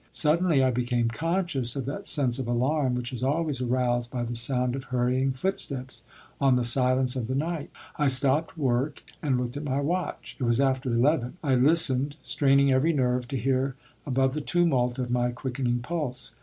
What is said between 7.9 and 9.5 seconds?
I stopped work and